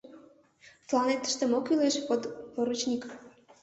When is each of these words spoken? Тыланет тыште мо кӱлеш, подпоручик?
Тыланет 0.87 1.21
тыште 1.23 1.43
мо 1.51 1.59
кӱлеш, 1.67 1.95
подпоручик? 2.07 3.01